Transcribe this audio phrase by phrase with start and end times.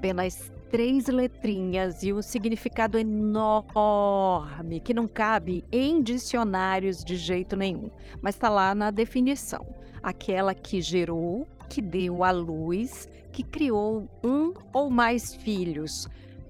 [0.00, 7.90] apenas três letrinhas e um significado enorme que não cabe em dicionários de jeito nenhum,
[8.22, 9.66] mas está lá na definição.
[10.02, 16.08] Aquela que gerou, que deu à luz, que criou um ou mais filhos.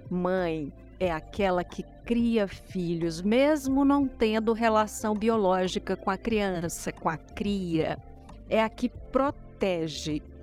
[0.08, 7.08] Mãe é aquela que cria filhos, mesmo não tendo relação biológica com a criança, com
[7.08, 7.98] a cria.
[8.48, 9.49] É a que protege.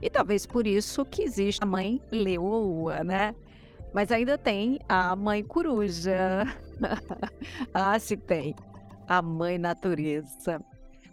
[0.01, 3.35] E talvez por isso que existe a mãe leoa, né?
[3.93, 6.45] Mas ainda tem a mãe coruja.
[7.73, 8.55] ah, se tem.
[9.07, 10.61] A mãe natureza.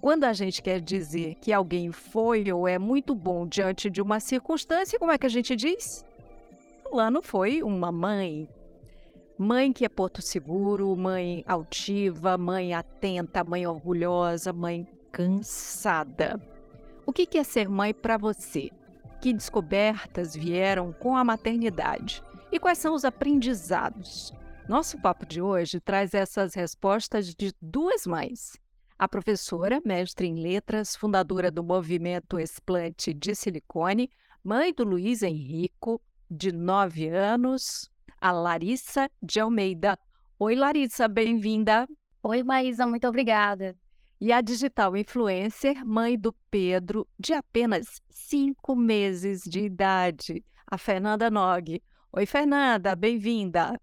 [0.01, 4.21] Quando a gente quer dizer que alguém foi ou é muito bom diante de uma
[4.21, 6.05] circunstância, como é que a gente diz?
[6.83, 8.47] Fulano foi uma mãe.
[9.39, 16.39] Mãe que é porto seguro, mãe altiva, mãe atenta, mãe orgulhosa, mãe cansada.
[17.07, 18.71] O que é ser mãe para você?
[19.21, 22.23] Que descobertas vieram com a maternidade?
[22.51, 24.33] E quais são os aprendizados?
[24.67, 28.57] Nosso papo de hoje traz essas respostas de duas mães.
[28.99, 34.09] A professora, mestre em letras, fundadora do movimento Explante de Silicone,
[34.43, 39.99] mãe do Luiz Henrico, de nove anos, a Larissa de Almeida.
[40.39, 41.87] Oi, Larissa, bem-vinda.
[42.23, 43.77] Oi, Maísa, muito obrigada.
[44.21, 51.29] E a digital influencer, mãe do Pedro, de apenas cinco meses de idade, a Fernanda
[51.31, 51.83] Nog.
[52.13, 53.79] Oi, Fernanda, bem-vinda.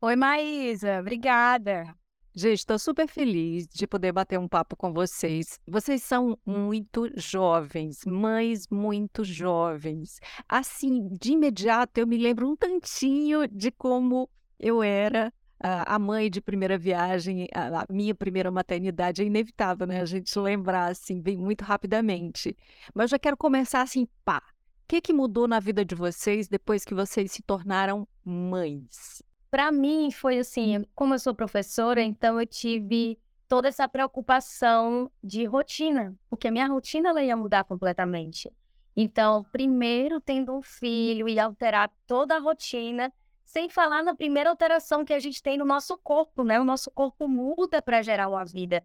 [0.00, 1.94] Oi, Maísa, obrigada.
[2.34, 5.60] Gente, estou super feliz de poder bater um papo com vocês.
[5.68, 10.18] Vocês são muito jovens, mães muito jovens.
[10.48, 15.32] Assim, de imediato, eu me lembro um tantinho de como eu era
[15.66, 19.22] a mãe de primeira viagem, a minha primeira maternidade.
[19.22, 20.00] É inevitável, né?
[20.00, 22.56] A gente lembrar, assim, bem muito rapidamente.
[22.94, 24.42] Mas já quero começar assim, pá.
[24.84, 29.22] O que, que mudou na vida de vocês depois que vocês se tornaram mães?
[29.50, 33.18] Para mim foi assim, como eu sou professora, então eu tive
[33.48, 38.52] toda essa preocupação de rotina, porque a minha rotina ela ia mudar completamente.
[38.94, 43.10] Então, primeiro tendo um filho e alterar toda a rotina,
[43.54, 46.60] sem falar na primeira alteração que a gente tem no nosso corpo, né?
[46.60, 48.84] O nosso corpo muda para gerar uma vida.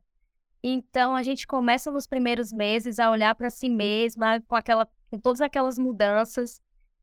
[0.62, 5.18] Então, a gente começa nos primeiros meses a olhar para si mesma com aquela com
[5.18, 6.62] todas aquelas mudanças.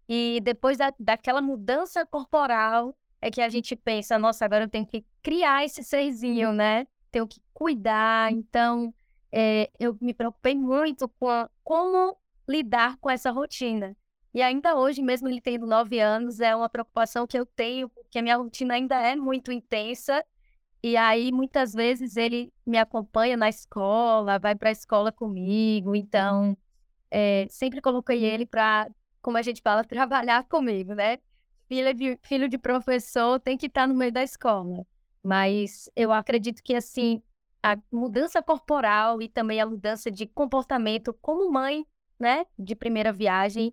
[0.08, 4.86] E depois da, daquela mudança corporal, é que a gente pensa, nossa, agora eu tenho
[4.86, 6.86] que criar esse serzinho, né?
[7.10, 8.30] Tenho que cuidar.
[8.30, 8.94] Então,
[9.32, 12.16] é, eu me preocupei muito com a, como
[12.48, 13.96] lidar com essa rotina.
[14.36, 18.18] E ainda hoje, mesmo ele tendo nove anos, é uma preocupação que eu tenho, porque
[18.18, 20.22] a minha rotina ainda é muito intensa.
[20.82, 25.96] E aí, muitas vezes, ele me acompanha na escola, vai para a escola comigo.
[25.96, 26.54] Então,
[27.10, 28.90] é, sempre coloquei ele para,
[29.22, 31.16] como a gente fala, trabalhar comigo, né?
[31.66, 34.86] Filho de, filho de professor tem que estar tá no meio da escola.
[35.22, 37.22] Mas eu acredito que, assim,
[37.62, 41.86] a mudança corporal e também a mudança de comportamento como mãe,
[42.20, 43.72] né, de primeira viagem,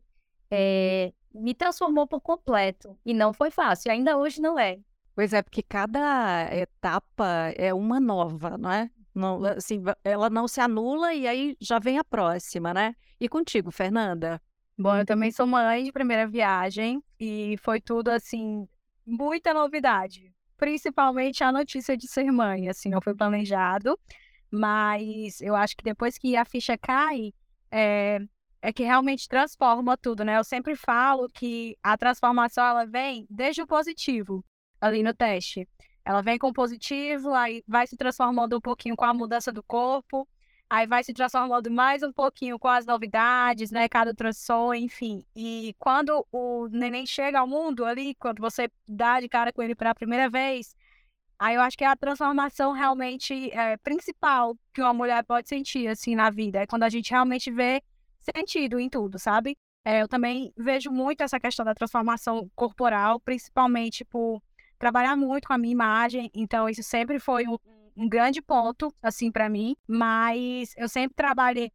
[0.55, 2.95] é, me transformou por completo.
[3.03, 4.77] E não foi fácil, ainda hoje não é.
[5.15, 8.89] Pois é, porque cada etapa é uma nova, não é?
[9.15, 12.95] Não, assim, ela não se anula e aí já vem a próxima, né?
[13.19, 14.39] E contigo, Fernanda?
[14.77, 18.67] Bom, eu também sou mãe de primeira viagem e foi tudo assim,
[19.05, 20.31] muita novidade.
[20.57, 23.99] Principalmente a notícia de ser mãe, assim, não foi planejado,
[24.51, 27.33] mas eu acho que depois que a ficha cai,
[27.71, 28.19] é,
[28.63, 30.37] é que realmente transforma tudo, né?
[30.37, 34.43] Eu sempre falo que a transformação ela vem desde o positivo
[34.79, 35.67] ali no teste.
[36.05, 40.25] Ela vem com positivo, aí vai se transformando um pouquinho com a mudança do corpo,
[40.69, 43.89] aí vai se transformando mais um pouquinho com as novidades, né?
[43.89, 45.25] Cada ultrassom, enfim.
[45.35, 49.75] E quando o neném chega ao mundo ali, quando você dá de cara com ele
[49.75, 50.73] pela primeira vez,
[51.37, 55.89] aí eu acho que é a transformação realmente é, principal que uma mulher pode sentir,
[55.89, 56.59] assim, na vida.
[56.59, 57.83] É quando a gente realmente vê
[58.23, 59.57] sentido em tudo, sabe?
[59.85, 64.41] É, eu também vejo muito essa questão da transformação corporal, principalmente por
[64.79, 67.57] trabalhar muito com a minha imagem, então isso sempre foi um,
[67.95, 71.71] um grande ponto, assim, para mim, mas eu sempre trabalhei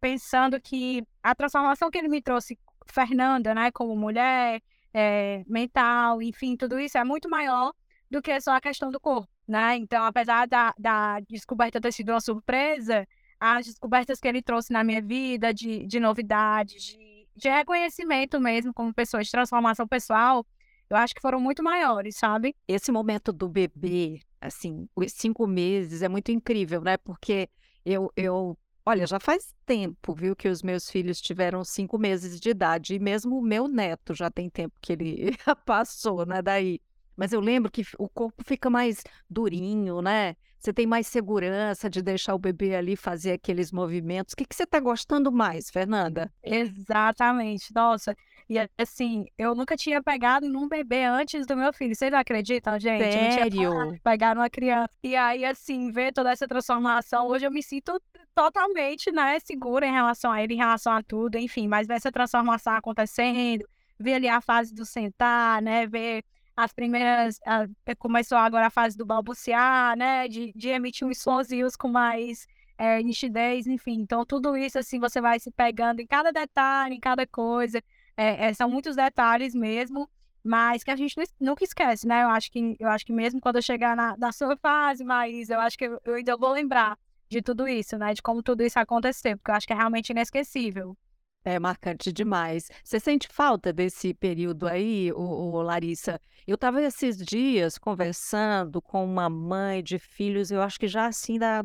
[0.00, 4.60] pensando que a transformação que ele me trouxe, Fernanda, né, como mulher,
[4.92, 7.72] é, mental, enfim, tudo isso é muito maior
[8.10, 9.76] do que só a questão do corpo, né?
[9.76, 13.06] Então, apesar da, da descoberta ter sido uma surpresa,
[13.42, 18.72] as descobertas que ele trouxe na minha vida, de, de novidades, de, de reconhecimento mesmo
[18.72, 20.46] como pessoa, de transformação pessoal,
[20.88, 22.54] eu acho que foram muito maiores, sabe?
[22.68, 26.96] Esse momento do bebê, assim, os cinco meses é muito incrível, né?
[26.98, 27.48] Porque
[27.84, 32.50] eu, eu Olha, já faz tempo, viu, que os meus filhos tiveram cinco meses de
[32.50, 36.80] idade, e mesmo o meu neto já tem tempo que ele passou, né, daí.
[37.16, 40.34] Mas eu lembro que o corpo fica mais durinho, né?
[40.62, 44.32] Você tem mais segurança de deixar o bebê ali fazer aqueles movimentos.
[44.32, 46.32] O que, que você está gostando mais, Fernanda?
[46.40, 47.74] Exatamente.
[47.74, 48.14] Nossa,
[48.48, 51.96] e assim, eu nunca tinha pegado num bebê antes do meu filho.
[51.96, 53.12] Vocês acreditam, gente?
[53.12, 53.98] Sério?
[54.04, 54.92] Pegar numa criança.
[55.02, 58.00] E aí, assim, ver toda essa transformação, hoje eu me sinto
[58.32, 61.66] totalmente, né, segura em relação a ele, em relação a tudo, enfim.
[61.66, 63.64] Mas ver essa transformação acontecendo,
[63.98, 66.22] ver ali a fase do sentar, né, ver
[66.56, 67.38] as primeiras.
[67.46, 67.66] A,
[67.96, 72.46] começou agora a fase do balbuciar, né, de, de emitir uns sonzinhos com mais
[72.78, 74.00] é, nitidez, enfim.
[74.00, 77.82] Então, tudo isso, assim, você vai se pegando em cada detalhe, em cada coisa.
[78.16, 80.08] É, é, são muitos detalhes mesmo,
[80.44, 82.24] mas que a gente nunca esquece, né?
[82.24, 85.48] Eu acho que, eu acho que mesmo quando eu chegar na, na sua fase, mas
[85.48, 88.12] eu acho que eu, eu ainda vou lembrar de tudo isso, né?
[88.12, 90.96] De como tudo isso aconteceu, porque eu acho que é realmente inesquecível.
[91.44, 92.68] É marcante demais.
[92.84, 96.20] Você sente falta desse período aí, o Larissa?
[96.46, 101.38] Eu estava esses dias conversando com uma mãe de filhos, eu acho que já assim,
[101.38, 101.62] da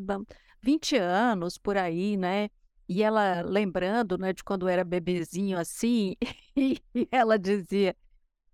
[0.62, 2.50] 20 anos por aí, né?
[2.90, 6.16] E ela lembrando, né, de quando era bebezinho assim,
[6.56, 6.82] e
[7.12, 7.96] ela dizia,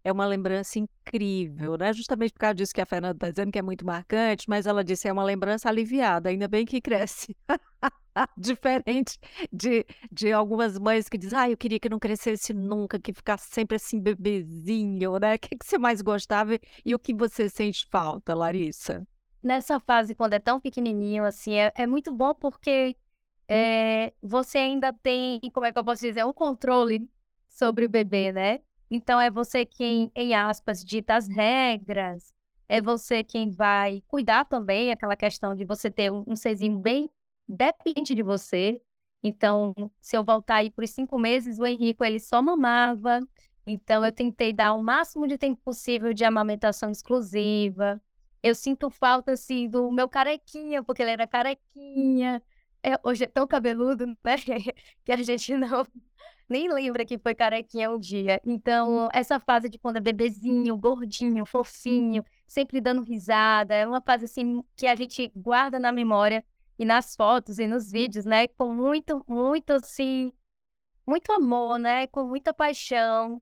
[0.04, 1.94] é uma lembrança incrível, né?
[1.94, 4.84] Justamente por causa disso que a Fernanda está dizendo, que é muito marcante, mas ela
[4.84, 7.36] disse, é uma lembrança aliviada, ainda bem que cresce.
[8.38, 9.18] Diferente
[9.52, 13.50] de, de algumas mães que dizem, ah, eu queria que não crescesse nunca, que ficasse
[13.50, 15.36] sempre assim, bebezinho, né?
[15.36, 19.08] O que, que você mais gostava e o que você sente falta, Larissa?
[19.42, 22.96] Nessa fase, quando é tão pequenininho, assim, é, é muito bom porque
[23.48, 27.10] é, você ainda tem, como é que eu posso dizer, um controle
[27.50, 28.60] sobre o bebê, né?
[28.96, 32.32] Então é você quem, em aspas, dita as regras,
[32.70, 37.10] é você quem vai cuidar também, aquela questão de você ter um, serzinho bem
[37.48, 38.80] dependente de você.
[39.24, 43.20] Então, se eu voltar aí por cinco meses, o Henrico ele só mamava.
[43.66, 48.00] Então, eu tentei dar o máximo de tempo possível de amamentação exclusiva.
[48.44, 52.44] Eu sinto falta, assim, do meu carequinha, porque ele era carequinha.
[52.84, 54.36] É, hoje é tão cabeludo, né?
[55.04, 55.84] que a gente não
[56.54, 58.40] nem lembra que foi carequinha um dia.
[58.46, 64.26] Então, essa fase de quando é bebezinho, gordinho, fofinho, sempre dando risada, é uma fase
[64.26, 66.46] assim que a gente guarda na memória
[66.78, 68.48] e nas fotos e nos vídeos, né?
[68.48, 70.32] Com muito, muito assim,
[71.08, 72.06] muito amor, né?
[72.06, 73.42] Com muita paixão.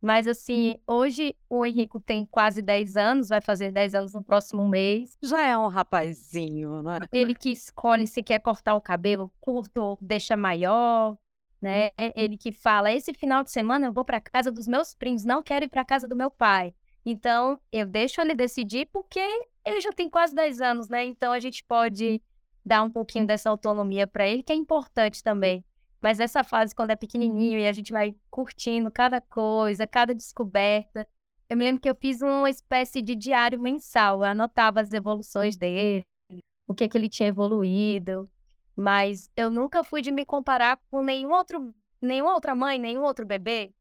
[0.00, 4.68] Mas assim, hoje o Henrico tem quase 10 anos, vai fazer 10 anos no próximo
[4.68, 5.16] mês.
[5.22, 6.98] Já é um rapazinho, né?
[7.12, 11.16] Ele que escolhe se quer cortar o cabelo curto ou deixa maior,
[11.60, 11.90] né?
[11.96, 15.24] É ele que fala: esse final de semana eu vou para casa dos meus primos,
[15.24, 16.74] não quero ir para casa do meu pai.
[17.04, 19.20] Então, eu deixo ele decidir porque
[19.64, 21.04] ele já tem quase 10 anos, né?
[21.04, 22.22] Então a gente pode
[22.64, 25.64] dar um pouquinho dessa autonomia para ele, que é importante também.
[26.00, 31.06] Mas essa fase, quando é pequenininho e a gente vai curtindo cada coisa, cada descoberta.
[31.48, 34.18] Eu me lembro que eu fiz uma espécie de diário mensal.
[34.18, 36.04] Eu anotava as evoluções dele,
[36.66, 38.30] o que, que ele tinha evoluído.
[38.78, 43.26] Mas eu nunca fui de me comparar com nenhum outro, nenhuma outra mãe, nenhum outro
[43.26, 43.74] bebê,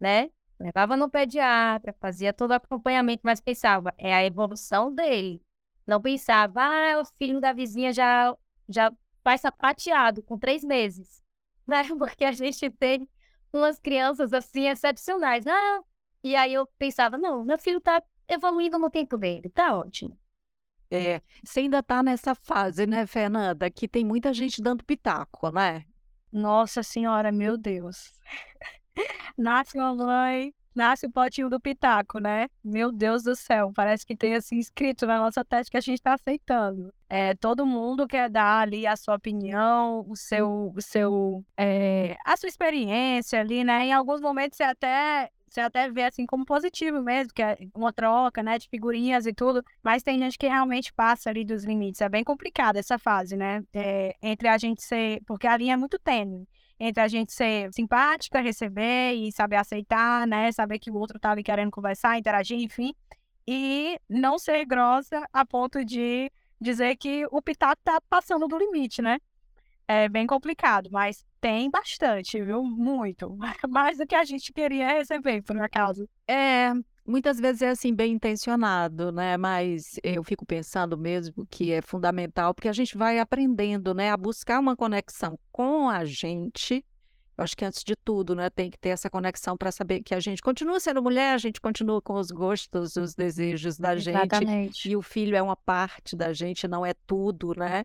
[0.00, 0.28] né?
[0.58, 5.40] Levava no pediatra, fazia todo o acompanhamento, mas pensava, é a evolução dele.
[5.86, 8.36] Não pensava, ah, o filho da vizinha já,
[8.68, 8.92] já
[9.22, 11.22] faz sapateado com três meses
[11.66, 11.84] né?
[11.96, 13.08] Porque a gente tem
[13.52, 15.46] umas crianças assim excepcionais.
[15.46, 15.80] Ah,
[16.24, 20.18] e aí eu pensava, não, meu filho tá evoluindo no tempo dele, tá ótimo.
[20.90, 25.84] É, você ainda tá nessa fase, né, Fernanda, que tem muita gente dando pitaco, né?
[26.32, 28.12] Nossa senhora, meu Deus.
[29.38, 32.48] Nasce uma mãe, nasce o potinho do pitaco, né?
[32.62, 35.98] Meu Deus do céu, parece que tem assim escrito na nossa teste que a gente
[35.98, 36.92] está aceitando.
[37.08, 42.36] É, todo mundo quer dar ali a sua opinião, o seu, o seu, é, a
[42.36, 43.86] sua experiência ali, né?
[43.86, 47.92] Em alguns momentos você até você até vê assim como positivo mesmo, que é uma
[47.92, 52.00] troca, né, de figurinhas e tudo, mas tem gente que realmente passa ali dos limites.
[52.00, 53.62] É bem complicado essa fase, né?
[53.74, 56.46] É, entre a gente ser, porque a linha é muito tênue
[56.80, 60.50] entre a gente ser simpática, receber e saber aceitar, né?
[60.50, 62.94] Saber que o outro tá ali querendo conversar, interagir, enfim.
[63.46, 69.02] E não ser grossa a ponto de dizer que o pitaco tá passando do limite,
[69.02, 69.18] né?
[69.92, 72.62] É bem complicado, mas tem bastante, viu?
[72.62, 73.36] Muito.
[73.68, 76.08] Mais do que a gente queria receber, por acaso.
[76.28, 76.72] É,
[77.04, 79.36] Muitas vezes é assim, bem intencionado, né?
[79.36, 84.16] Mas eu fico pensando mesmo que é fundamental, porque a gente vai aprendendo, né, a
[84.16, 86.84] buscar uma conexão com a gente.
[87.36, 90.14] Eu acho que antes de tudo, né, tem que ter essa conexão para saber que
[90.14, 94.46] a gente continua sendo mulher, a gente continua com os gostos, os desejos da Exatamente.
[94.46, 97.84] gente, e o filho é uma parte da gente, não é tudo, né?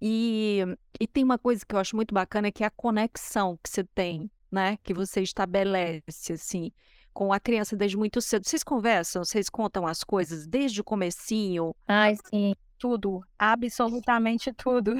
[0.00, 0.60] E,
[0.98, 3.84] e tem uma coisa que eu acho muito bacana que é a conexão que você
[3.84, 4.78] tem, né?
[4.82, 6.72] Que você estabelece, assim,
[7.12, 8.46] com a criança desde muito cedo.
[8.46, 11.74] Vocês conversam, vocês contam as coisas desde o comecinho?
[11.86, 12.54] Ai, sim.
[12.78, 14.94] Tudo, absolutamente tudo.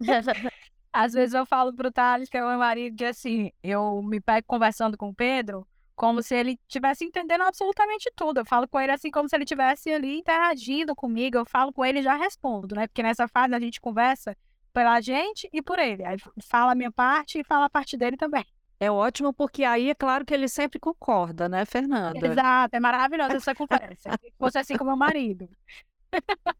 [0.92, 4.20] Às vezes eu falo pro Thales, que é o meu marido, que assim, eu me
[4.20, 8.40] pego conversando com o Pedro, como se ele estivesse entendendo absolutamente tudo.
[8.40, 11.38] Eu falo com ele assim, como se ele estivesse ali interagindo comigo.
[11.38, 12.86] Eu falo com ele e já respondo, né?
[12.86, 14.36] Porque nessa fase a gente conversa
[14.72, 16.04] pela gente e por ele.
[16.04, 18.44] Aí fala a minha parte e fala a parte dele também.
[18.78, 22.26] É ótimo, porque aí é claro que ele sempre concorda, né, Fernanda?
[22.26, 24.10] Exato, é maravilhosa essa conversa.
[24.38, 25.48] Você assim com meu marido.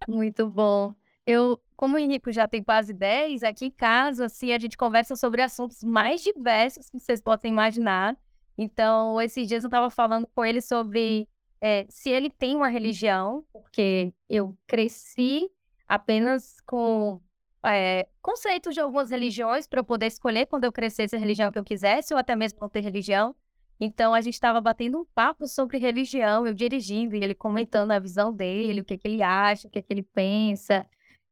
[0.09, 0.95] Muito bom.
[1.27, 5.15] Eu, como o Henrique já tem quase 10, aqui em casa, assim, a gente conversa
[5.15, 8.17] sobre assuntos mais diversos que vocês possam imaginar.
[8.59, 11.29] Então, esses dias eu estava falando com ele sobre
[11.61, 15.51] é, se ele tem uma religião, porque eu cresci
[15.87, 17.21] apenas com
[17.65, 21.59] é, conceitos de algumas religiões para eu poder escolher quando eu crescesse a religião que
[21.59, 23.35] eu quisesse, ou até mesmo não ter religião.
[23.79, 27.99] Então, a gente estava batendo um papo sobre religião, eu dirigindo e ele comentando a
[27.99, 30.87] visão dele, o que, que ele acha, o que, que ele pensa.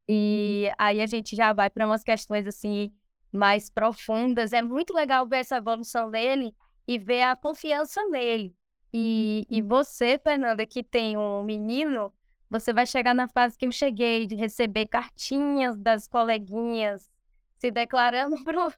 [0.09, 2.93] E aí a gente já vai para umas questões assim
[3.33, 4.53] mais profundas.
[4.53, 6.55] É muito legal ver essa evolução dele
[6.87, 8.55] e ver a confiança nele.
[8.93, 12.13] E, e você, Fernanda, que tem um menino,
[12.49, 17.11] você vai chegar na fase que eu cheguei, de receber cartinhas das coleguinhas
[17.59, 18.73] se declarando pro.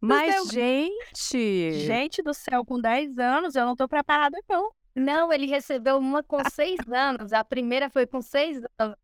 [0.00, 0.46] Mas, seu...
[0.52, 1.72] gente!
[1.72, 4.70] Gente do céu, com 10 anos, eu não tô preparada, não.
[4.94, 7.32] Não, ele recebeu uma com 6 anos.
[7.32, 8.96] A primeira foi com 6 anos.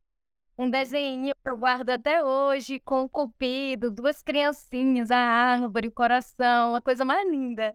[0.57, 5.93] Um desenho que eu guardo até hoje, com o cupido, duas criancinhas, a árvore, o
[5.93, 7.75] coração, a coisa mais linda.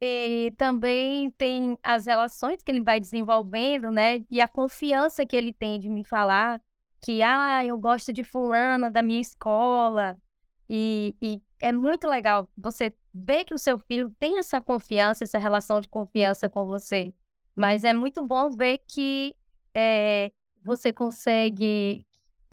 [0.00, 4.24] E também tem as relações que ele vai desenvolvendo, né?
[4.30, 6.60] E a confiança que ele tem de me falar
[7.00, 10.18] que, ah, eu gosto de fulana da minha escola.
[10.68, 15.38] E, e é muito legal você ver que o seu filho tem essa confiança, essa
[15.38, 17.14] relação de confiança com você.
[17.54, 19.34] Mas é muito bom ver que
[19.74, 20.30] é,
[20.62, 22.05] você consegue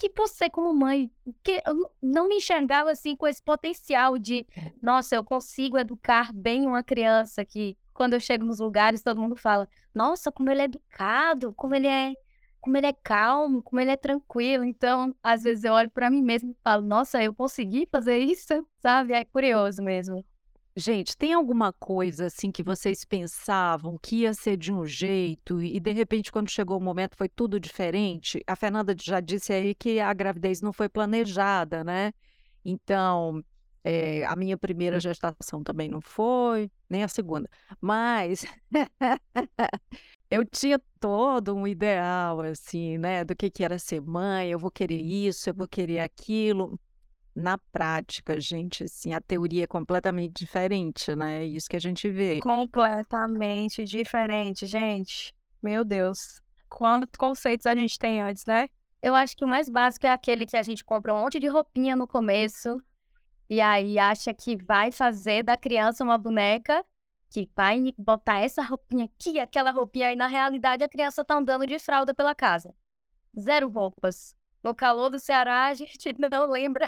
[0.09, 1.09] que você, como mãe,
[1.43, 1.61] que
[2.01, 4.45] não me enxergava assim com esse potencial de,
[4.81, 9.35] nossa, eu consigo educar bem uma criança que quando eu chego nos lugares todo mundo
[9.35, 12.13] fala, nossa, como ele é educado, como ele é,
[12.59, 14.63] como ele é calmo, como ele é tranquilo.
[14.63, 18.67] Então, às vezes eu olho para mim mesmo e falo, nossa, eu consegui fazer isso,
[18.81, 19.13] sabe?
[19.13, 20.25] É curioso mesmo.
[20.75, 25.79] Gente, tem alguma coisa assim que vocês pensavam que ia ser de um jeito e
[25.79, 28.43] de repente quando chegou o momento foi tudo diferente?
[28.47, 32.11] A Fernanda já disse aí que a gravidez não foi planejada, né?
[32.65, 33.43] Então,
[33.83, 37.47] é, a minha primeira gestação também não foi, nem a segunda.
[37.79, 38.43] Mas
[40.31, 43.23] eu tinha todo um ideal, assim, né?
[43.23, 46.79] Do que, que era ser mãe, eu vou querer isso, eu vou querer aquilo
[47.35, 51.43] na prática, gente, assim, a teoria é completamente diferente, né?
[51.43, 52.39] É isso que a gente vê.
[52.39, 55.33] Completamente diferente, gente.
[55.61, 56.41] Meu Deus.
[56.69, 58.67] Quantos conceitos a gente tem antes, né?
[59.01, 61.47] Eu acho que o mais básico é aquele que a gente compra um monte de
[61.47, 62.81] roupinha no começo
[63.49, 66.85] e aí acha que vai fazer da criança uma boneca
[67.29, 71.65] que vai botar essa roupinha aqui, aquela roupinha, e na realidade a criança tá andando
[71.65, 72.73] de fralda pela casa.
[73.37, 74.35] Zero roupas.
[74.63, 76.87] No calor do Ceará, a gente não lembra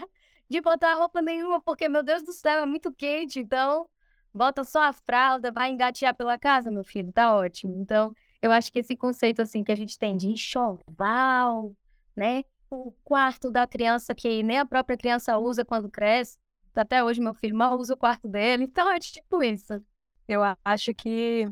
[0.49, 3.39] de botar roupa nenhuma, porque, meu Deus do céu, é muito quente.
[3.39, 3.87] Então,
[4.33, 7.75] bota só a fralda, vai engatear pela casa, meu filho, tá ótimo.
[7.77, 11.75] Então, eu acho que esse conceito, assim, que a gente tem de enxoval,
[12.15, 12.43] né?
[12.69, 16.37] O quarto da criança que nem a própria criança usa quando cresce.
[16.75, 18.65] Até hoje, meu filho mal usa o quarto dele.
[18.65, 19.81] Então, é tipo isso.
[20.27, 21.47] Eu acho que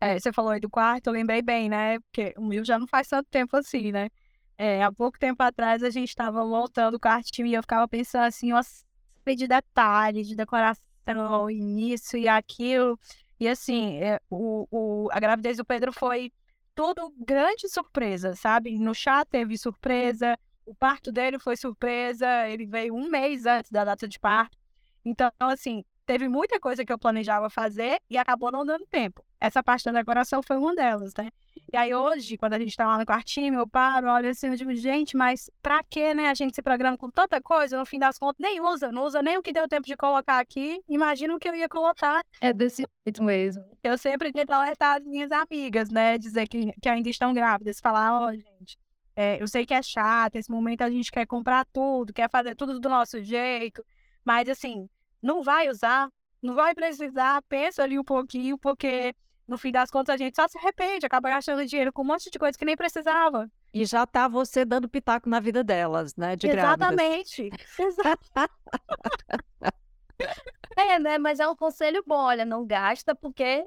[0.00, 1.98] é, você falou aí do quarto, eu lembrei bem, né?
[2.00, 4.08] Porque o meu já não faz tanto tempo assim, né?
[4.58, 8.24] É, há pouco tempo atrás a gente estava montando o quartinho e eu ficava pensando
[8.24, 12.98] assim, uma série de detalhes, de decoração, e isso e aquilo.
[13.38, 16.32] E assim, é, o, o, a gravidez do Pedro foi
[16.74, 18.78] tudo grande surpresa, sabe?
[18.78, 23.84] No chá teve surpresa, o parto dele foi surpresa, ele veio um mês antes da
[23.84, 24.56] data de parto.
[25.04, 29.24] Então, assim, teve muita coisa que eu planejava fazer e acabou não dando tempo.
[29.40, 31.30] Essa parte da decoração foi uma delas, né?
[31.72, 34.56] E aí hoje, quando a gente tá lá no quartinho, eu paro, olho assim, eu
[34.56, 36.28] digo, gente, mas pra que, né?
[36.28, 39.22] A gente se programa com tanta coisa, no fim das contas, nem usa, não usa
[39.22, 40.80] nem o que deu tempo de colocar aqui.
[40.88, 42.22] Imagina o que eu ia colocar.
[42.40, 43.64] É desse jeito mesmo.
[43.82, 46.18] Eu sempre tento alertar as minhas amigas, né?
[46.18, 48.78] Dizer que, que ainda estão grávidas, falar, ó, oh, gente,
[49.16, 52.54] é, eu sei que é chato, esse momento a gente quer comprar tudo, quer fazer
[52.54, 53.82] tudo do nosso jeito,
[54.22, 54.88] mas assim,
[55.22, 56.08] não vai usar,
[56.42, 59.14] não vai precisar, pensa ali um pouquinho, porque
[59.46, 62.30] no fim das contas a gente só se arrepende, acaba gastando dinheiro com um monte
[62.30, 63.48] de coisa que nem precisava.
[63.72, 66.34] E já tá você dando pitaco na vida delas, né?
[66.34, 67.50] De Exatamente.
[70.76, 71.18] é, né?
[71.18, 72.16] Mas é um conselho bom.
[72.16, 73.64] Olha, não gasta porque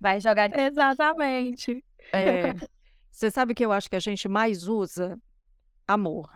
[0.00, 0.56] vai jogar.
[0.58, 1.84] Exatamente.
[2.12, 2.54] É.
[3.10, 5.16] Você sabe que eu acho que a gente mais usa
[5.86, 6.28] amor,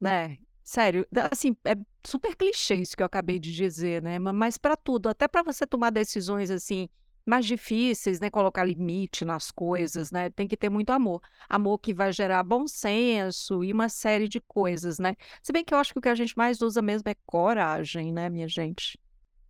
[0.00, 0.38] né?
[0.64, 4.18] Sério, assim, é super clichê isso que eu acabei de dizer, né?
[4.18, 6.88] Mas para tudo, até para você tomar decisões assim
[7.24, 8.30] mais difíceis, né?
[8.30, 10.30] Colocar limite nas coisas, né?
[10.30, 11.20] Tem que ter muito amor.
[11.48, 15.14] Amor que vai gerar bom senso e uma série de coisas, né?
[15.42, 18.12] Se bem que eu acho que o que a gente mais usa mesmo é coragem,
[18.12, 18.98] né, minha gente?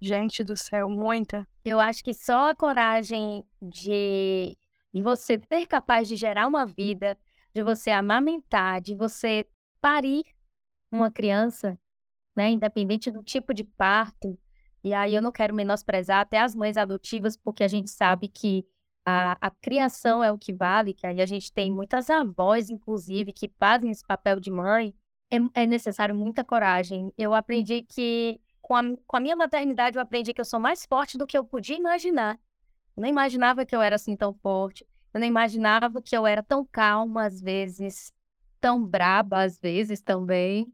[0.00, 1.46] Gente do céu, muita.
[1.64, 4.56] Eu acho que só a coragem de,
[4.92, 7.16] de você ser capaz de gerar uma vida,
[7.54, 9.46] de você amamentar, de você
[9.80, 10.24] parir
[10.90, 11.78] uma criança,
[12.34, 14.38] né, independente do tipo de parto,
[14.84, 18.66] e aí eu não quero menosprezar até as mães adotivas, porque a gente sabe que
[19.04, 23.32] a, a criação é o que vale, que aí a gente tem muitas avós, inclusive,
[23.32, 24.94] que fazem esse papel de mãe.
[25.30, 27.12] É, é necessário muita coragem.
[27.16, 30.84] Eu aprendi que, com a, com a minha maternidade, eu aprendi que eu sou mais
[30.84, 32.38] forte do que eu podia imaginar.
[32.96, 34.86] Eu não imaginava que eu era assim tão forte.
[35.14, 38.12] Eu não imaginava que eu era tão calma às vezes,
[38.60, 40.72] tão braba às vezes também.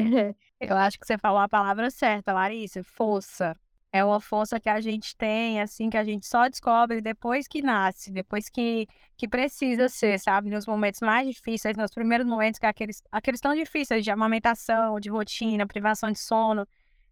[0.60, 3.56] Eu acho que você falou a palavra certa, Larissa, força.
[3.92, 7.60] É uma força que a gente tem, assim, que a gente só descobre depois que
[7.60, 10.48] nasce, depois que, que precisa ser, sabe?
[10.48, 15.00] Nos momentos mais difíceis, nos primeiros momentos, que é aqueles, aqueles tão difíceis de amamentação,
[15.00, 16.66] de rotina, privação de sono.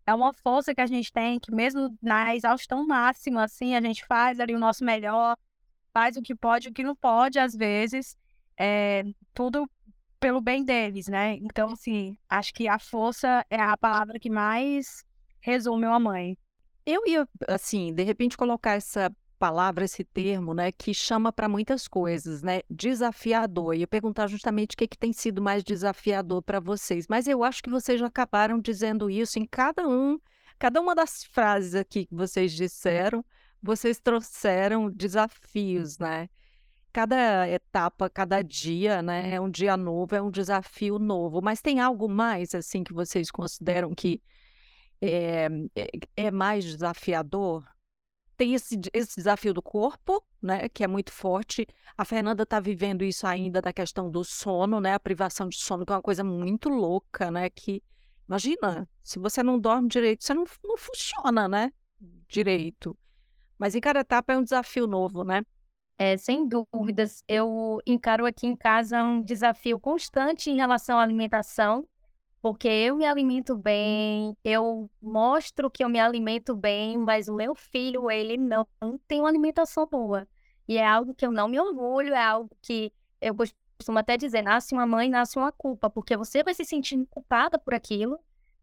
[0.06, 4.06] É uma força que a gente tem, que mesmo na exaustão máxima, assim, a gente
[4.06, 5.36] faz ali o nosso melhor,
[5.92, 8.16] faz o que pode, o que não pode, às vezes.
[8.56, 9.02] É,
[9.34, 9.68] tudo
[10.18, 11.34] pelo bem deles, né?
[11.36, 15.04] Então, assim, acho que a força é a palavra que mais
[15.40, 16.36] resume uma mãe.
[16.84, 21.86] Eu ia, assim, de repente colocar essa palavra, esse termo, né, que chama para muitas
[21.86, 22.60] coisas, né?
[22.68, 23.74] Desafiador.
[23.74, 27.06] E perguntar justamente o que, que tem sido mais desafiador para vocês.
[27.08, 30.18] Mas eu acho que vocês já acabaram dizendo isso em cada um,
[30.58, 33.24] cada uma das frases aqui que vocês disseram,
[33.62, 36.28] vocês trouxeram desafios, né?
[36.92, 41.40] Cada etapa, cada dia, né, é um dia novo, é um desafio novo.
[41.42, 44.22] Mas tem algo mais assim que vocês consideram que
[45.00, 45.48] é,
[46.16, 47.64] é mais desafiador?
[48.36, 51.66] Tem esse, esse desafio do corpo, né, que é muito forte.
[51.96, 55.84] A Fernanda está vivendo isso ainda da questão do sono, né, a privação de sono,
[55.84, 57.82] que é uma coisa muito louca, né, que
[58.28, 61.72] imagina, se você não dorme direito, você não, não funciona, né,
[62.28, 62.96] direito.
[63.58, 65.42] Mas em cada etapa é um desafio novo, né?
[65.98, 71.88] É, sem dúvidas, eu encaro aqui em casa um desafio constante em relação à alimentação,
[72.40, 77.54] porque eu me alimento bem, eu mostro que eu me alimento bem, mas o meu
[77.54, 78.66] filho, ele não
[79.08, 80.28] tem uma alimentação boa.
[80.68, 84.42] E é algo que eu não me orgulho, é algo que eu costumo até dizer,
[84.42, 88.18] nasce uma mãe, nasce uma culpa, porque você vai se sentir culpada por aquilo.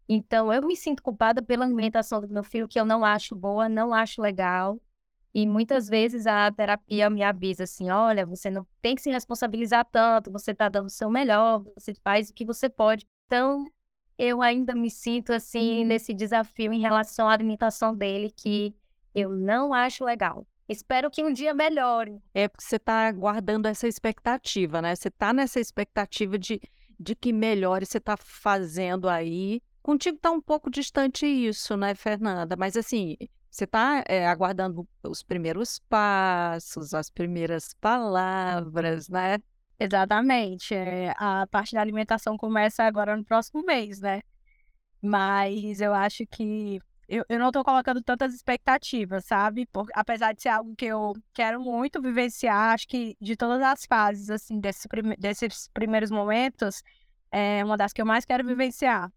[0.08, 3.68] Então, eu me sinto culpada pela alimentação do meu filho, que eu não acho boa,
[3.68, 4.80] não acho legal.
[5.36, 9.84] E muitas vezes a terapia me avisa assim: olha, você não tem que se responsabilizar
[9.84, 13.06] tanto, você está dando o seu melhor, você faz o que você pode.
[13.26, 13.70] Então,
[14.16, 15.88] eu ainda me sinto assim uhum.
[15.88, 18.74] nesse desafio em relação à alimentação dele, que
[19.14, 20.46] eu não acho legal.
[20.66, 22.18] Espero que um dia melhore.
[22.32, 24.96] É porque você está guardando essa expectativa, né?
[24.96, 26.62] Você está nessa expectativa de,
[26.98, 29.60] de que melhore, você está fazendo aí.
[29.82, 32.56] Contigo está um pouco distante isso, né, Fernanda?
[32.56, 33.18] Mas assim,
[33.56, 39.38] você está é, eh, aguardando os primeiros passos, as primeiras palavras, né?
[39.80, 40.74] Exatamente.
[40.74, 44.20] É, a parte da alimentação começa agora no próximo mês, né?
[45.00, 49.64] Mas eu acho que eu, eu não estou colocando tantas expectativas, sabe?
[49.66, 53.86] Por, apesar de ser algo que eu quero muito vivenciar, acho que de todas as
[53.86, 54.86] fases, assim, desse,
[55.18, 56.82] desses primeiros momentos,
[57.30, 59.10] é uma das que eu mais quero vivenciar.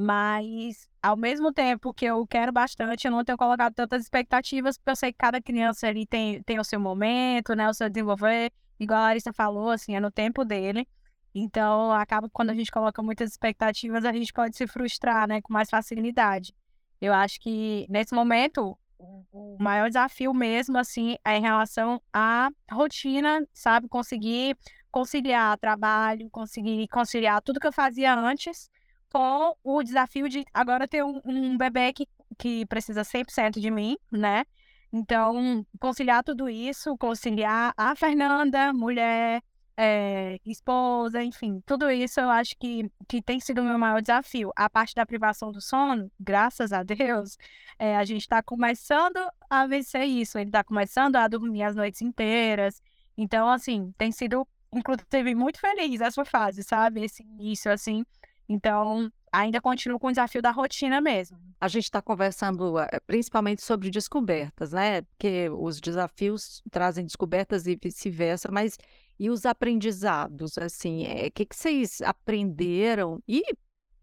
[0.00, 4.90] Mas, ao mesmo tempo que eu quero bastante, eu não tenho colocado tantas expectativas, porque
[4.92, 7.68] eu sei que cada criança ali tem, tem o seu momento, né?
[7.68, 8.52] O seu desenvolver.
[8.78, 10.86] Igual a Larissa falou, assim, é no tempo dele.
[11.34, 15.42] Então, acaba quando a gente coloca muitas expectativas, a gente pode se frustrar, né?
[15.42, 16.54] Com mais facilidade.
[17.00, 23.44] Eu acho que, nesse momento, o maior desafio mesmo, assim, é em relação à rotina,
[23.52, 23.88] sabe?
[23.88, 24.56] Conseguir
[24.92, 28.70] conciliar trabalho, conseguir conciliar tudo que eu fazia antes
[29.12, 32.06] com o desafio de agora ter um, um bebê que,
[32.38, 34.44] que precisa 100% de mim, né?
[34.92, 39.42] Então, conciliar tudo isso, conciliar a Fernanda, mulher,
[39.76, 44.50] é, esposa, enfim, tudo isso eu acho que, que tem sido o meu maior desafio.
[44.56, 47.36] A parte da privação do sono, graças a Deus,
[47.78, 49.18] é, a gente está começando
[49.48, 50.38] a vencer isso.
[50.38, 52.82] Ele está começando a dormir as noites inteiras.
[53.16, 57.04] Então, assim, tem sido inclusive, muito feliz essa fase, sabe?
[57.04, 58.04] Esse início, assim.
[58.48, 61.38] Então, ainda continuo com o desafio da rotina mesmo.
[61.60, 65.02] A gente está conversando eh, principalmente sobre descobertas, né?
[65.02, 68.78] Porque os desafios trazem descobertas e vice-versa, mas
[69.18, 73.20] e os aprendizados, assim, o é, que, que vocês aprenderam?
[73.26, 73.42] E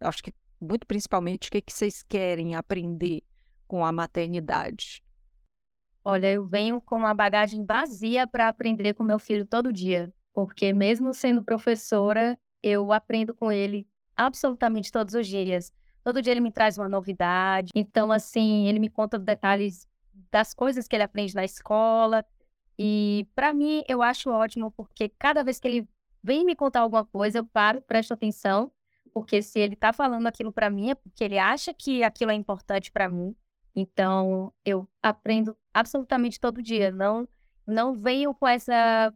[0.01, 3.23] acho que muito principalmente o que, que vocês querem aprender
[3.67, 5.01] com a maternidade?
[6.03, 10.71] Olha, eu venho com uma bagagem vazia para aprender com meu filho todo dia, porque
[10.71, 15.71] mesmo sendo professora, eu aprendo com ele absolutamente todos os dias.
[16.03, 17.71] Todo dia ele me traz uma novidade.
[17.73, 19.87] Então, assim, ele me conta detalhes
[20.31, 22.25] das coisas que ele aprende na escola.
[22.77, 25.89] E para mim, eu acho ótimo, porque cada vez que ele
[26.23, 28.71] vem me contar alguma coisa, eu paro, presto atenção,
[29.13, 32.33] porque se ele está falando aquilo para mim, é porque ele acha que aquilo é
[32.35, 33.35] importante para mim.
[33.75, 36.91] Então, eu aprendo absolutamente todo dia.
[36.91, 37.27] Não,
[37.65, 39.13] não venho com essa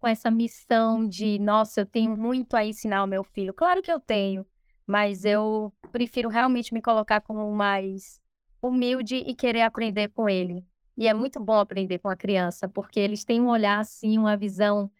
[0.00, 3.52] com essa missão de, nossa, eu tenho muito a ensinar ao meu filho.
[3.52, 4.46] Claro que eu tenho,
[4.86, 8.18] mas eu prefiro realmente me colocar como mais
[8.62, 10.64] humilde e querer aprender com ele.
[10.96, 14.36] E é muito bom aprender com a criança, porque eles têm um olhar assim, uma
[14.36, 14.90] visão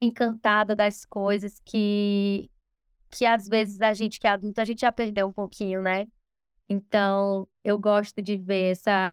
[0.00, 2.50] encantada das coisas que
[3.10, 6.06] que às vezes a gente que é adulto a gente já perdeu um pouquinho, né?
[6.68, 9.10] Então, eu gosto de ver essa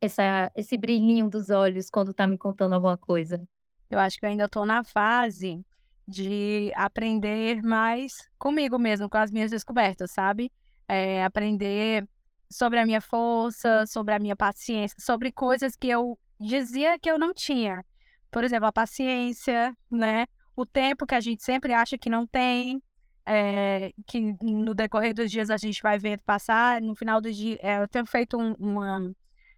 [0.00, 3.46] essa esse brilhinho dos olhos quando tá me contando alguma coisa.
[3.90, 5.64] Eu acho que eu ainda estou na fase
[6.06, 10.50] de aprender mais comigo mesmo, com as minhas descobertas, sabe?
[10.86, 12.08] É, aprender
[12.50, 17.18] sobre a minha força, sobre a minha paciência, sobre coisas que eu dizia que eu
[17.18, 17.84] não tinha.
[18.30, 20.26] Por exemplo, a paciência, né?
[20.56, 22.82] O tempo que a gente sempre acha que não tem,
[23.26, 26.80] é, que no decorrer dos dias a gente vai ver passar.
[26.80, 29.12] No final do dia, é, eu tenho feito um, uma,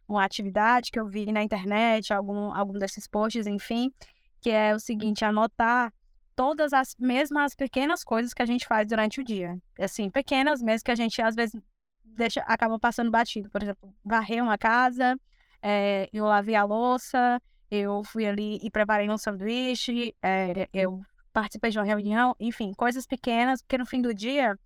[0.08, 3.92] uma atividade que eu vi na internet, algum, algum desses posts, enfim,
[4.40, 5.92] que é o seguinte, anotar
[6.34, 9.58] todas as mesmas pequenas coisas que a gente faz durante o dia.
[9.78, 11.60] Assim, pequenas mesmo que a gente às vezes
[12.02, 13.50] deixa, acaba passando batido.
[13.50, 15.18] Por exemplo, varrer uma casa,
[15.62, 21.00] é, eu lavei a louça, eu fui ali e preparei um sanduíche, é, eu
[21.32, 24.58] participei de uma reunião, enfim, coisas pequenas, porque no fim do dia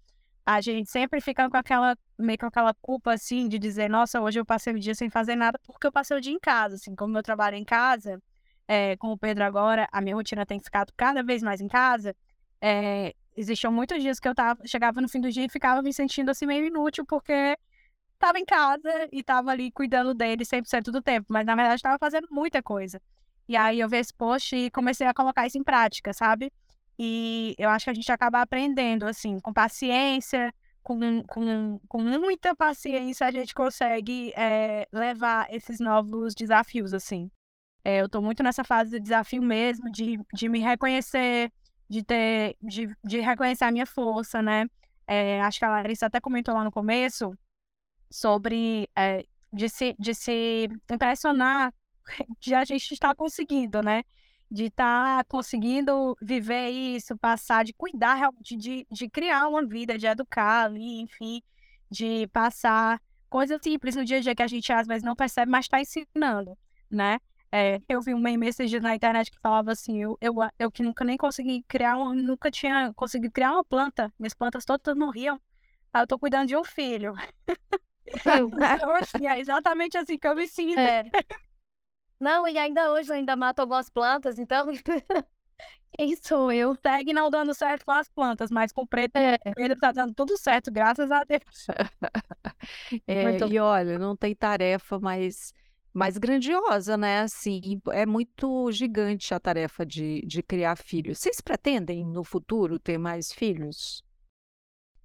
[0.47, 4.39] a gente sempre fica com aquela, meio com aquela culpa, assim, de dizer, nossa, hoje
[4.39, 6.95] eu passei o dia sem fazer nada porque eu passei o dia em casa, assim,
[6.95, 8.23] como eu trabalho em casa,
[8.66, 12.14] é, com o Pedro agora, a minha rotina tem ficado cada vez mais em casa.
[12.61, 15.92] É, existiam muitos dias que eu tava, chegava no fim do dia e ficava me
[15.92, 17.57] sentindo assim meio inútil, porque
[18.14, 21.98] estava em casa e estava ali cuidando dele 100% do tempo, mas na verdade estava
[21.98, 23.00] fazendo muita coisa.
[23.46, 26.50] E aí eu vi esse post e comecei a colocar isso em prática, sabe?
[26.98, 32.55] E eu acho que a gente acaba aprendendo, assim, com paciência, com, com, com muita
[32.55, 37.31] paciência, a gente consegue é, levar esses novos desafios, assim.
[37.85, 41.53] É, eu estou muito nessa fase de desafio mesmo, de, de me reconhecer,
[41.88, 44.66] de ter, de, de reconhecer a minha força, né?
[45.07, 47.37] É, acho que a Larissa até comentou lá no começo
[48.11, 51.75] sobre é, de, se, de se impressionar
[52.40, 54.03] de a gente estar conseguindo, né?
[54.51, 60.07] De estar tá conseguindo viver isso, passar, de cuidar, de, de criar uma vida, de
[60.07, 61.42] educar ali, enfim,
[61.90, 65.51] de passar coisas simples no dia a dia que a gente às vezes não percebe,
[65.51, 66.57] mas está ensinando,
[66.90, 67.18] né?
[67.57, 70.73] É, eu vi um meme esses dias na internet que falava assim, eu, eu, eu
[70.73, 74.97] que nunca nem consegui criar, um, nunca tinha conseguido criar uma planta, minhas plantas todas
[74.97, 75.40] morriam,
[75.93, 77.14] aí eu tô cuidando de um filho.
[79.23, 80.81] é exatamente assim que eu me sinto.
[80.81, 81.05] É.
[82.19, 84.67] Não, e ainda hoje eu ainda mato algumas plantas, então...
[85.97, 86.75] Quem sou eu?
[86.75, 89.38] Segue não dando certo com as plantas, mas com o preto, é.
[89.57, 91.67] ele tá dando tudo certo, graças a Deus.
[93.07, 95.53] É, e olha, não tem tarefa mais
[95.94, 97.20] mais grandiosa, né?
[97.20, 101.20] Assim, é muito gigante a tarefa de, de criar filhos.
[101.20, 104.02] Vocês pretendem no futuro ter mais filhos?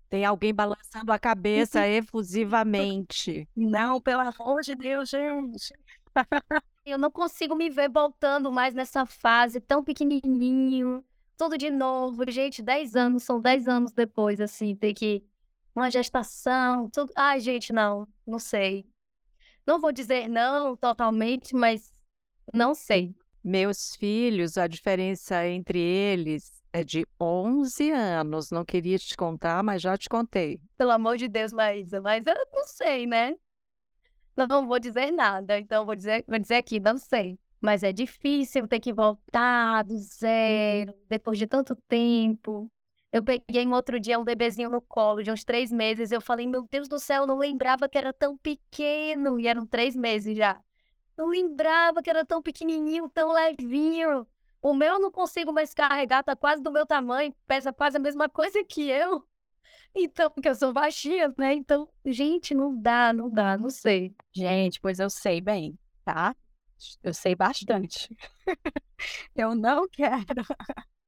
[0.09, 3.47] Tem alguém balançando a cabeça efusivamente.
[3.55, 5.73] Não, pelo amor de Deus, gente.
[6.83, 11.05] Eu não consigo me ver voltando mais nessa fase tão pequenininho,
[11.37, 12.29] tudo de novo.
[12.31, 15.23] Gente, 10 anos, são 10 anos depois, assim, ter que.
[15.75, 17.13] Uma gestação, tudo.
[17.15, 18.89] Ai, gente, não, não sei.
[19.69, 21.93] Não vou dizer não totalmente, mas
[22.51, 23.13] não sei.
[23.43, 28.49] Meus filhos, a diferença entre eles é de 11 anos.
[28.49, 30.59] Não queria te contar, mas já te contei.
[30.75, 33.35] Pelo amor de Deus, Maísa, mas eu não sei, né?
[34.35, 37.37] Não vou dizer nada, então vou dizer, vou dizer aqui, não sei.
[37.61, 42.67] Mas é difícil ter que voltar do zero, depois de tanto tempo.
[43.11, 46.11] Eu peguei um outro dia um bebezinho no colo de uns três meses.
[46.11, 49.39] Eu falei, meu Deus do céu, eu não lembrava que era tão pequeno.
[49.39, 50.61] E eram três meses já.
[51.17, 54.27] Não lembrava que era tão pequenininho, tão levinho.
[54.61, 57.99] O meu eu não consigo mais carregar, tá quase do meu tamanho, pesa quase a
[57.99, 59.25] mesma coisa que eu.
[59.95, 61.53] Então, porque eu sou baixinha, né?
[61.53, 64.15] Então, gente, não dá, não dá, não sei.
[64.33, 66.35] Gente, pois eu sei bem, tá?
[67.03, 68.15] Eu sei bastante.
[69.35, 70.43] eu não quero.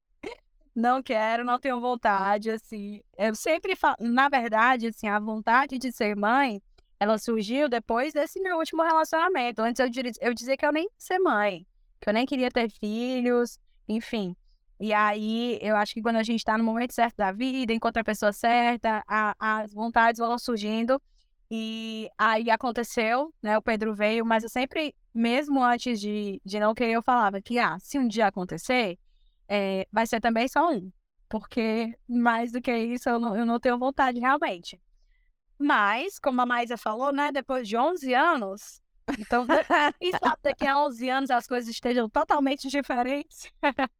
[0.73, 3.01] Não quero, não tenho vontade, assim.
[3.17, 6.61] Eu sempre falo, na verdade, assim, a vontade de ser mãe,
[6.99, 9.61] ela surgiu depois desse meu último relacionamento.
[9.61, 11.65] Antes eu, eu dizia que eu nem ser mãe,
[11.99, 14.35] que eu nem queria ter filhos, enfim.
[14.79, 18.01] E aí, eu acho que quando a gente está no momento certo da vida, encontra
[18.01, 21.01] a pessoa certa, a, as vontades vão surgindo.
[21.51, 23.57] E aí aconteceu, né?
[23.57, 27.59] O Pedro veio, mas eu sempre, mesmo antes de, de não querer, eu falava que,
[27.59, 28.97] ah, se um dia acontecer,
[29.53, 30.89] é, vai ser também só um.
[31.27, 34.81] Porque mais do que isso, eu não, eu não tenho vontade realmente.
[35.57, 37.31] Mas, como a Maísa falou, né?
[37.31, 38.81] Depois de 11 anos,
[39.19, 39.45] então,
[39.99, 43.51] e sabe, daqui a 11 anos as coisas estejam totalmente diferentes.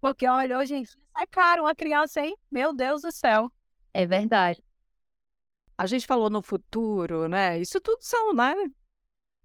[0.00, 2.36] Porque, olha, hoje em dia é caro uma criança, hein?
[2.50, 3.50] Meu Deus do céu.
[3.94, 4.62] É verdade.
[5.76, 7.58] A gente falou no futuro, né?
[7.58, 8.54] Isso tudo são, né?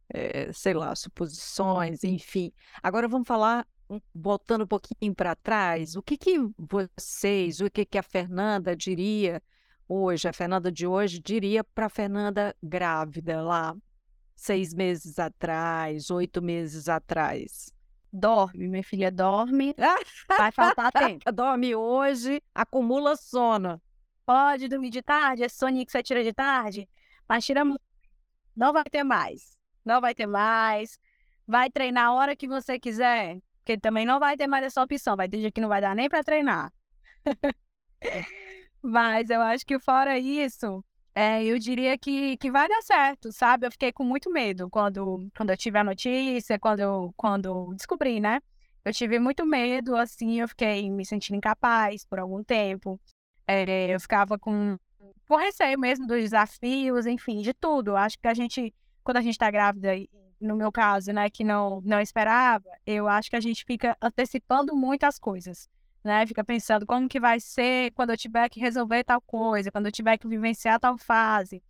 [0.10, 2.52] É, sei lá, suposições, enfim.
[2.84, 3.68] Agora vamos falar,
[4.14, 9.42] voltando um pouquinho para trás, o que que vocês, o que que a Fernanda diria
[9.88, 13.76] hoje, a Fernanda de hoje diria para a Fernanda grávida lá,
[14.36, 17.74] seis meses atrás, oito meses atrás?
[18.12, 19.76] Dorme, minha filha, dorme.
[20.28, 21.32] Vai faltar tempo.
[21.32, 23.82] dorme hoje, acumula sono.
[24.26, 26.90] Pode dormir de tarde, esse soninho que você tira de tarde,
[27.28, 27.64] mas tira
[28.56, 29.58] Não vai ter mais.
[29.86, 31.00] Não vai ter mais.
[31.48, 35.18] Vai treinar a hora que você quiser, porque também não vai ter mais essa opção.
[35.18, 36.72] Vai ter dia que não vai dar nem para treinar.
[38.82, 40.82] mas eu acho que fora isso,
[41.14, 43.68] é, eu diria que, que vai dar certo, sabe?
[43.68, 48.22] Eu fiquei com muito medo quando, quando eu tive a notícia, quando eu, quando descobri,
[48.22, 48.40] né?
[48.86, 52.98] Eu tive muito medo, assim, eu fiquei me sentindo incapaz por algum tempo.
[53.46, 54.78] É, eu ficava com,
[55.28, 57.98] com receio mesmo dos desafios, enfim, de tudo.
[57.98, 59.94] Acho que a gente, quando a gente tá grávida,
[60.40, 64.76] no meu caso, né, que não, não esperava, eu acho que a gente fica antecipando
[64.76, 65.70] muitas coisas
[66.08, 66.26] né?
[66.26, 69.92] Fica pensando como que vai ser quando eu tiver que resolver tal coisa, quando eu
[69.92, 71.62] tiver que vivenciar tal fase.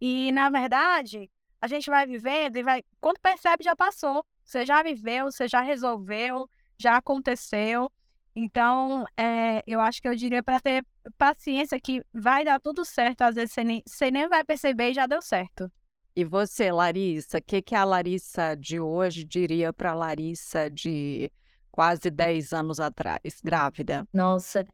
[0.00, 1.30] E, na verdade,
[1.60, 2.82] a gente vai vivendo e vai.
[3.00, 4.24] Quando percebe, já passou.
[4.42, 7.92] Você já viveu, você já resolveu, já aconteceu.
[8.34, 10.84] Então, é, eu acho que eu diria para ter
[11.18, 13.22] paciência que vai dar tudo certo.
[13.22, 15.70] Às vezes você nem, você nem vai perceber e já deu certo.
[16.14, 21.32] E você, Larissa, o que, que a Larissa de hoje diria para a Larissa de
[21.70, 24.06] quase 10 anos atrás, grávida?
[24.12, 24.66] Nossa,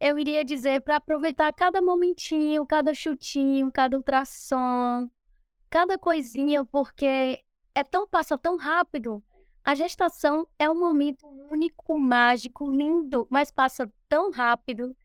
[0.00, 5.08] eu iria dizer para aproveitar cada momentinho, cada chutinho, cada ultrassom,
[5.68, 7.40] cada coisinha, porque
[7.72, 9.22] é tão passa tão rápido.
[9.62, 14.96] A gestação é um momento único, mágico, lindo, mas passa tão rápido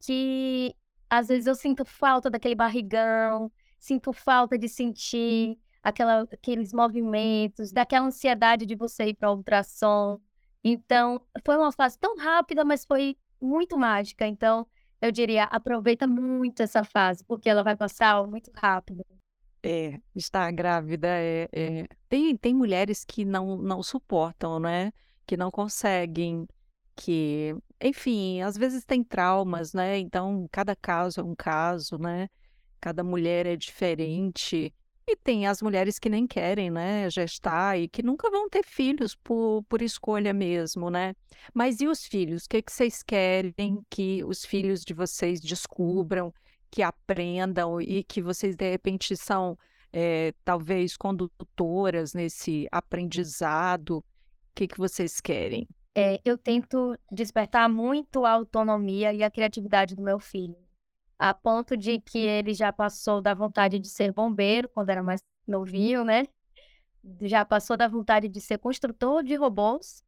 [0.00, 0.74] que
[1.10, 8.06] às vezes eu sinto falta daquele barrigão, sinto falta de sentir aquela, aqueles movimentos, daquela
[8.06, 10.20] ansiedade de você ir para ultrassom.
[10.62, 14.26] Então, foi uma fase tão rápida, mas foi muito mágica.
[14.26, 14.66] Então,
[15.00, 19.04] eu diria, aproveita muito essa fase, porque ela vai passar muito rápido.
[19.62, 21.86] É, estar grávida é, é...
[22.08, 24.92] Tem, tem mulheres que não, não suportam, né?
[25.26, 26.46] Que não conseguem,
[26.94, 29.98] que, enfim, às vezes tem traumas, né?
[29.98, 32.28] Então, cada caso é um caso, né?
[32.86, 34.72] Cada mulher é diferente.
[35.08, 39.12] E tem as mulheres que nem querem, né, gestar e que nunca vão ter filhos
[39.12, 41.12] por, por escolha mesmo, né?
[41.52, 42.44] Mas e os filhos?
[42.44, 46.32] O que, que vocês querem que os filhos de vocês descubram,
[46.70, 49.58] que aprendam e que vocês, de repente, são
[49.92, 53.96] é, talvez condutoras nesse aprendizado?
[53.98, 54.04] O
[54.54, 55.66] que, que vocês querem?
[55.92, 60.65] É, eu tento despertar muito a autonomia e a criatividade do meu filho
[61.18, 65.22] a ponto de que ele já passou da vontade de ser bombeiro quando era mais
[65.46, 66.24] novinho, né?
[67.22, 70.04] Já passou da vontade de ser construtor de robôs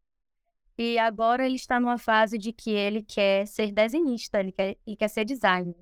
[0.77, 4.97] e agora ele está numa fase de que ele quer ser desenhista, ele quer, ele
[4.97, 5.77] quer ser designer.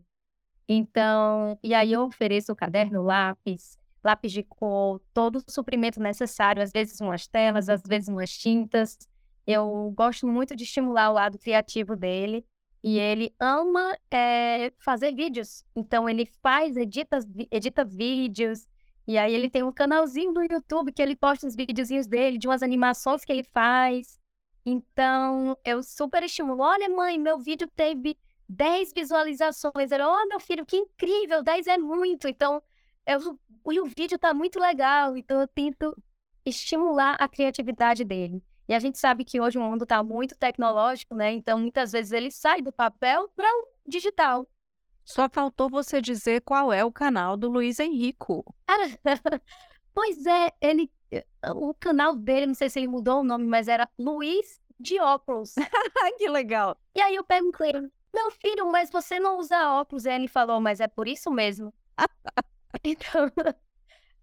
[0.68, 6.62] Então, e aí eu ofereço o caderno, lápis, lápis de cor, todo o suprimento necessário,
[6.62, 8.98] às vezes umas telas, às vezes umas tintas.
[9.46, 12.44] Eu gosto muito de estimular o lado criativo dele
[12.86, 15.64] e ele ama é, fazer vídeos.
[15.74, 17.18] Então ele faz, edita,
[17.50, 18.64] edita vídeos.
[19.08, 22.46] E aí ele tem um canalzinho do YouTube que ele posta os videozinhos dele, de
[22.46, 24.20] umas animações que ele faz.
[24.64, 26.62] Então eu super estimulo.
[26.62, 28.16] Olha, mãe, meu vídeo teve
[28.48, 29.90] 10 visualizações.
[29.90, 32.28] Ele, oh, meu filho, que incrível, 10 é muito.
[32.28, 32.62] Então,
[33.04, 33.36] eu,
[33.72, 35.16] e o vídeo tá muito legal.
[35.16, 35.92] Então eu tento
[36.44, 38.40] estimular a criatividade dele.
[38.68, 41.32] E a gente sabe que hoje o mundo está muito tecnológico, né?
[41.32, 44.46] Então, muitas vezes ele sai do papel para o digital.
[45.04, 48.44] Só faltou você dizer qual é o canal do Luiz Henrico.
[49.94, 50.90] pois é, ele,
[51.54, 55.54] o canal dele, não sei se ele mudou o nome, mas era Luiz de óculos.
[56.18, 56.76] que legal.
[56.92, 57.72] E aí eu perguntei,
[58.12, 60.06] meu filho, mas você não usa óculos?
[60.06, 61.72] E ele falou, mas é por isso mesmo.
[62.82, 63.30] então,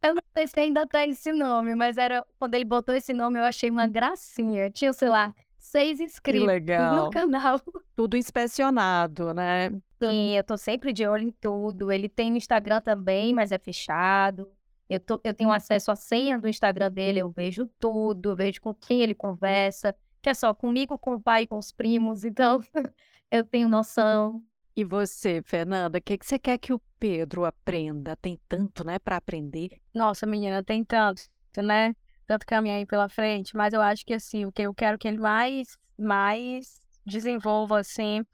[0.03, 3.39] eu não sei se ainda tem esse nome, mas era quando ele botou esse nome,
[3.39, 4.69] eu achei uma gracinha.
[4.69, 7.59] Tinha, sei lá, seis inscritos no canal.
[7.95, 9.69] Tudo inspecionado, né?
[10.01, 11.91] Sim, eu tô sempre de olho em tudo.
[11.91, 14.51] Ele tem no Instagram também, mas é fechado.
[14.89, 18.61] Eu, tô, eu tenho acesso à senha do Instagram dele, eu vejo tudo, eu vejo
[18.61, 22.61] com quem ele conversa, que é só comigo, com o pai, com os primos, então
[23.31, 24.43] eu tenho noção.
[24.75, 28.15] E você, Fernanda, o que, que você quer que o Pedro aprenda?
[28.15, 29.79] Tem tanto, né, para aprender?
[29.93, 31.21] Nossa, menina, tem tanto,
[31.57, 31.95] né?
[32.25, 35.07] Tanto caminho aí pela frente, mas eu acho que assim, o que eu quero que
[35.07, 38.25] ele mais, mais desenvolva, assim,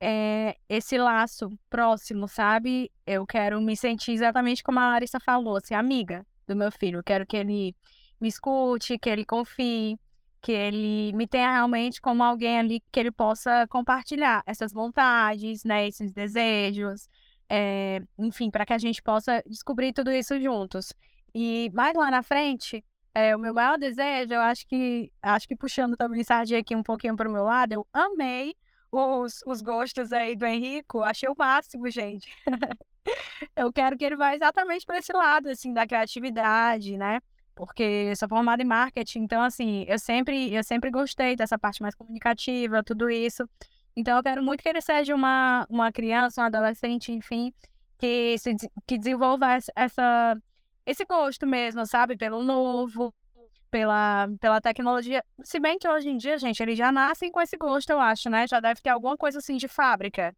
[0.00, 2.90] é esse laço próximo, sabe?
[3.06, 6.98] Eu quero me sentir exatamente como a Larissa falou, assim, amiga do meu filho.
[6.98, 7.76] Eu quero que ele
[8.20, 9.96] me escute, que ele confie,
[10.40, 15.86] que ele me tenha realmente como alguém ali que ele possa compartilhar essas vontades, né,
[15.86, 17.08] esses desejos,
[17.48, 20.92] é, enfim, para que a gente possa descobrir tudo isso juntos.
[21.34, 25.56] E mais lá na frente, é, o meu maior desejo, eu acho que, acho que
[25.56, 28.54] puxando também sardinha aqui um pouquinho para o meu lado, eu amei
[28.90, 32.28] os, os gostos aí do Henrico, achei o máximo, gente.
[33.56, 37.20] eu quero que ele vá exatamente para esse lado, assim, da criatividade, né?
[37.58, 41.92] Porque sou formada em marketing, então assim, eu sempre, eu sempre gostei dessa parte mais
[41.92, 43.48] comunicativa, tudo isso.
[43.96, 47.52] Então eu quero muito que ele seja uma, uma criança, um adolescente, enfim,
[47.98, 48.54] que se,
[48.86, 50.40] que desenvolva essa
[50.86, 53.12] esse gosto mesmo, sabe, pelo novo,
[53.72, 55.22] pela, pela tecnologia.
[55.42, 58.30] Se bem que hoje em dia, gente, eles já nascem com esse gosto, eu acho,
[58.30, 58.46] né?
[58.46, 60.34] Já deve ter alguma coisa assim de fábrica.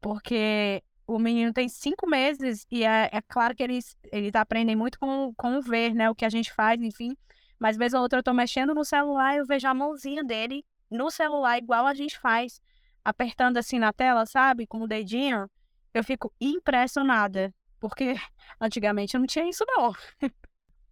[0.00, 0.82] Porque
[1.14, 5.32] o menino tem cinco meses e é, é claro que eles, eles aprendem muito com,
[5.36, 6.08] com ver, né?
[6.08, 7.16] O que a gente faz, enfim.
[7.58, 10.64] Mas vez ou outra eu tô mexendo no celular e eu vejo a mãozinha dele
[10.90, 12.60] no celular, igual a gente faz,
[13.04, 14.66] apertando assim na tela, sabe?
[14.66, 15.50] Com o dedinho.
[15.94, 17.54] Eu fico impressionada.
[17.78, 18.14] Porque
[18.60, 19.92] antigamente não tinha isso, não.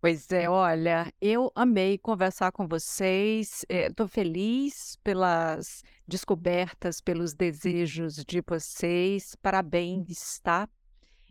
[0.00, 3.66] Pois é, olha, eu amei conversar com vocês.
[3.68, 9.36] Estou feliz pelas descobertas, pelos desejos de vocês.
[9.42, 10.66] Parabéns, tá?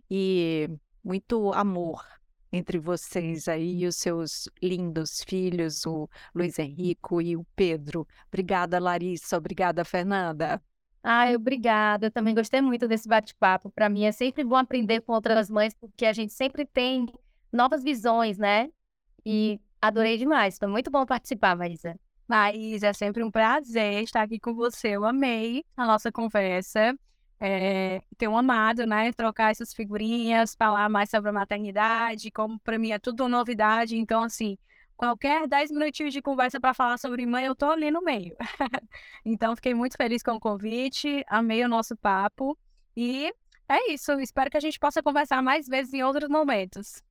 [0.08, 0.70] E
[1.04, 2.06] muito amor
[2.52, 8.08] entre vocês aí e os seus lindos filhos, o Luiz Henrico e o Pedro.
[8.28, 9.36] Obrigada, Larissa.
[9.38, 10.62] Obrigada, Fernanda.
[11.02, 12.08] Ai, obrigada.
[12.08, 13.72] Eu também gostei muito desse bate-papo.
[13.72, 17.08] Para mim é sempre bom aprender com outras mães, porque a gente sempre tem
[17.52, 18.70] novas visões, né?
[19.26, 20.58] E adorei demais.
[20.58, 22.00] Foi muito bom participar, Marisa.
[22.28, 24.90] Mas é sempre um prazer estar aqui com você.
[24.90, 26.96] Eu amei a nossa conversa.
[27.40, 29.12] É, tenho amado, né?
[29.14, 33.98] Trocar essas figurinhas, falar mais sobre a maternidade, como para mim é tudo novidade.
[33.98, 34.58] Então, assim,
[34.98, 38.36] qualquer 10 minutinhos de conversa para falar sobre mãe, eu tô ali no meio.
[39.26, 42.58] então, fiquei muito feliz com o convite, amei o nosso papo.
[42.96, 43.34] E
[43.70, 44.12] é isso.
[44.20, 47.02] Espero que a gente possa conversar mais vezes em outros momentos.